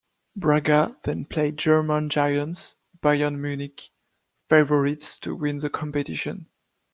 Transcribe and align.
Braga 0.35 0.97
then 1.03 1.25
played 1.25 1.57
German 1.57 2.09
giants 2.09 2.73
Bayern 3.03 3.37
Munich, 3.37 3.91
favourites 4.49 5.19
to 5.19 5.35
win 5.35 5.59
the 5.59 5.69
competition. 5.69 6.47